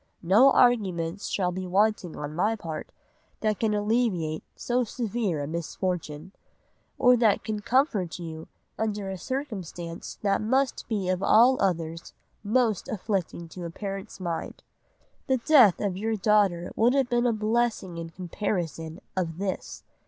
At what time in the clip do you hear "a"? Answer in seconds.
5.43-5.47, 9.11-9.17, 13.65-13.69, 17.27-17.31